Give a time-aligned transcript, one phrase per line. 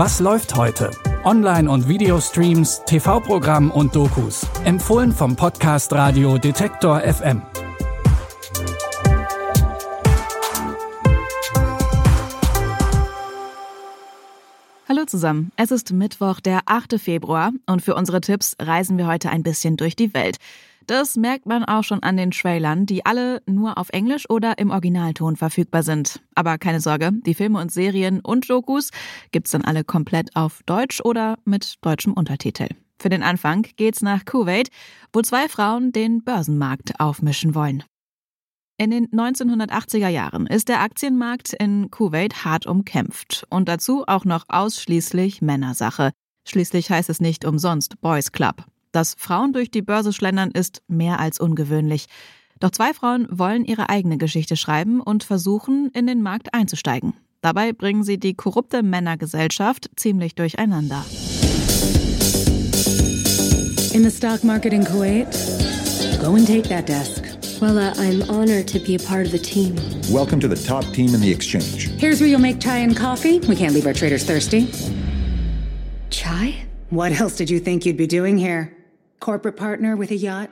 [0.00, 0.92] Was läuft heute?
[1.24, 4.46] Online- und Videostreams, TV-Programm und Dokus.
[4.64, 7.42] Empfohlen vom Podcast Radio Detektor FM.
[14.88, 17.00] Hallo zusammen, es ist Mittwoch, der 8.
[17.00, 20.36] Februar und für unsere Tipps reisen wir heute ein bisschen durch die Welt.
[20.88, 24.70] Das merkt man auch schon an den Trailern, die alle nur auf Englisch oder im
[24.70, 26.22] Originalton verfügbar sind.
[26.34, 28.88] Aber keine Sorge, die Filme und Serien und Dokus
[29.30, 32.68] gibt's dann alle komplett auf Deutsch oder mit deutschem Untertitel.
[32.98, 34.70] Für den Anfang geht's nach Kuwait,
[35.12, 37.84] wo zwei Frauen den Börsenmarkt aufmischen wollen.
[38.78, 44.46] In den 1980er Jahren ist der Aktienmarkt in Kuwait hart umkämpft und dazu auch noch
[44.48, 46.12] ausschließlich Männersache.
[46.48, 48.64] Schließlich heißt es nicht umsonst Boys Club.
[48.92, 52.06] Dass Frauen durch die Börse schlendern, ist mehr als ungewöhnlich.
[52.60, 57.14] Doch zwei Frauen wollen ihre eigene Geschichte schreiben und versuchen, in den Markt einzusteigen.
[57.40, 61.04] Dabei bringen sie die korrupte Männergesellschaft ziemlich durcheinander.
[63.94, 65.26] In the stock market in Kuwait,
[66.20, 67.24] go and take that desk.
[67.60, 69.74] Well, uh, I'm honored to be a part of the team.
[70.12, 71.88] Welcome to the top team in the exchange.
[71.98, 73.40] Here's where you'll make chai and coffee.
[73.40, 74.68] We can't leave our traders thirsty.
[76.10, 76.54] Chai?
[76.90, 78.77] What else did you think you'd be doing here?
[79.20, 80.50] Corporate partner with a yacht?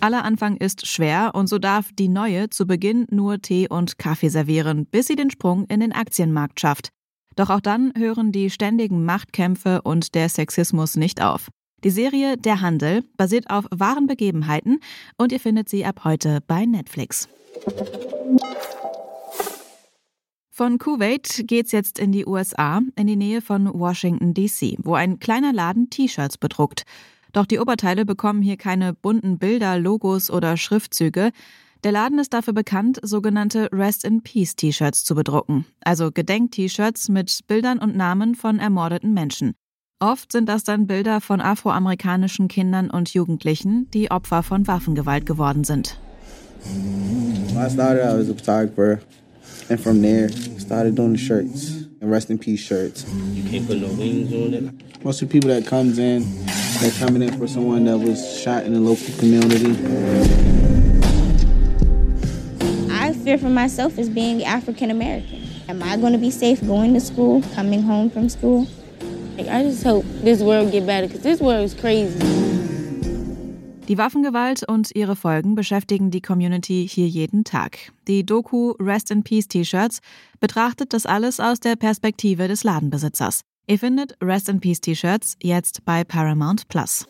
[0.00, 4.28] Aller Anfang ist schwer und so darf die neue zu Beginn nur Tee und Kaffee
[4.28, 6.90] servieren, bis sie den Sprung in den Aktienmarkt schafft.
[7.34, 11.48] Doch auch dann hören die ständigen Machtkämpfe und der Sexismus nicht auf.
[11.84, 14.80] Die Serie Der Handel basiert auf wahren Begebenheiten
[15.18, 17.28] und ihr findet sie ab heute bei Netflix.
[20.56, 25.18] Von Kuwait geht's jetzt in die USA, in die Nähe von Washington DC, wo ein
[25.18, 26.84] kleiner Laden T-Shirts bedruckt.
[27.34, 31.30] Doch die Oberteile bekommen hier keine bunten Bilder, Logos oder Schriftzüge.
[31.84, 37.40] Der Laden ist dafür bekannt, sogenannte Rest in Peace T-Shirts zu bedrucken, also Gedenk-T-Shirts mit
[37.46, 39.52] Bildern und Namen von ermordeten Menschen.
[40.00, 45.64] Oft sind das dann Bilder von afroamerikanischen Kindern und Jugendlichen, die Opfer von Waffengewalt geworden
[45.64, 46.00] sind.
[47.54, 48.98] I started as a
[49.68, 53.04] and from there, started doing the shirts and rest in peace shirts.
[53.32, 55.04] You can't put no wings on it.
[55.04, 56.24] Most of the people that comes in,
[56.80, 59.72] they're coming in for someone that was shot in the local community.
[62.92, 65.42] I fear for myself as being African American.
[65.68, 68.68] Am I going to be safe going to school, coming home from school?
[69.36, 72.45] Like, I just hope this world get better because this world is crazy.
[73.88, 77.92] Die Waffengewalt und ihre Folgen beschäftigen die Community hier jeden Tag.
[78.08, 80.00] Die Doku Rest in Peace T-Shirts
[80.40, 83.42] betrachtet das alles aus der Perspektive des Ladenbesitzers.
[83.68, 87.06] Ihr findet Rest in Peace T-Shirts jetzt bei Paramount Plus.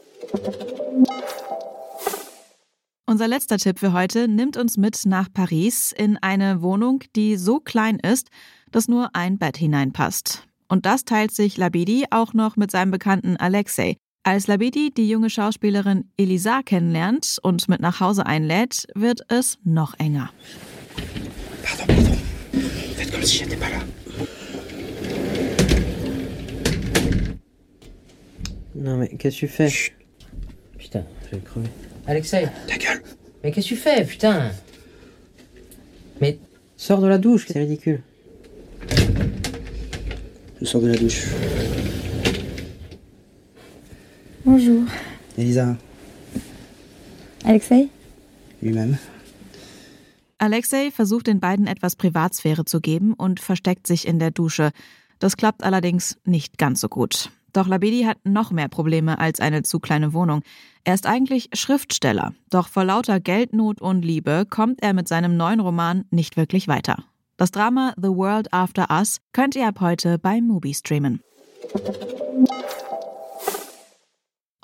[3.06, 7.58] Unser letzter Tipp für heute nimmt uns mit nach Paris in eine Wohnung, die so
[7.58, 8.28] klein ist,
[8.70, 10.46] dass nur ein Bett hineinpasst.
[10.68, 13.96] Und das teilt sich Labidi auch noch mit seinem Bekannten Alexei.
[14.28, 19.94] Als Labidi die junge Schauspielerin Elisa kennenlernt und mit nach Hause einlädt, wird es noch
[20.00, 20.30] enger.
[21.62, 22.18] Pardon, pardon.
[22.96, 23.84] Faites comme si j'étais pas là.
[28.74, 29.92] Non mais qu'est-ce que tu fais Chut.
[30.76, 31.68] Putain, je vais crever.
[32.08, 33.02] Alexei Ta gueule.
[33.44, 34.50] Mais qu'est-ce que tu fais, putain
[36.20, 36.40] Mais
[36.76, 38.02] sors de la douche, c'est ridicule.
[40.60, 41.28] Je sors de la douche.
[44.46, 44.86] Bonjour.
[45.36, 45.76] Elisa,
[47.42, 47.88] Alexei?
[48.60, 48.96] lui-même.
[50.38, 54.70] Alexei versucht den beiden etwas Privatsphäre zu geben und versteckt sich in der Dusche.
[55.18, 57.32] Das klappt allerdings nicht ganz so gut.
[57.52, 60.42] Doch Labedi hat noch mehr Probleme als eine zu kleine Wohnung.
[60.84, 65.58] Er ist eigentlich Schriftsteller, doch vor lauter Geldnot und Liebe kommt er mit seinem neuen
[65.58, 67.02] Roman nicht wirklich weiter.
[67.36, 71.20] Das Drama The World After Us könnt ihr ab heute bei Mubi streamen.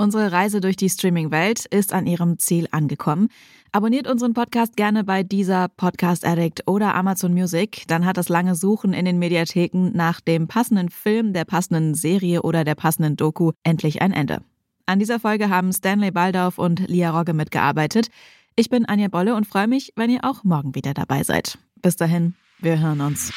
[0.03, 3.29] Unsere Reise durch die Streaming-Welt ist an ihrem Ziel angekommen.
[3.71, 7.85] Abonniert unseren Podcast gerne bei dieser Podcast Addict oder Amazon Music.
[7.87, 12.43] Dann hat das lange Suchen in den Mediatheken nach dem passenden Film, der passenden Serie
[12.43, 14.43] oder der passenden Doku endlich ein Ende.
[14.87, 18.09] An dieser Folge haben Stanley Baldauf und Lia Rogge mitgearbeitet.
[18.57, 21.59] Ich bin Anja Bolle und freue mich, wenn ihr auch morgen wieder dabei seid.
[21.81, 23.33] Bis dahin, wir hören uns.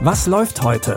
[0.00, 0.96] Was läuft heute?